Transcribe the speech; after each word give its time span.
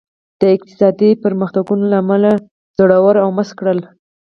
د 0.41 0.43
اقتصادي 0.55 1.11
پرمختګونو 1.23 1.83
له 1.91 1.97
امله 2.03 2.31
زړور 2.77 3.15
او 3.23 3.29
مست 3.37 3.53
کړل. 3.59 3.79